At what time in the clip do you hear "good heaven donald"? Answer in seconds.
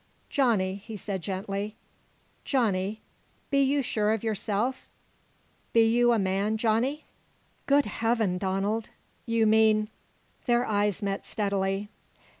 7.67-8.89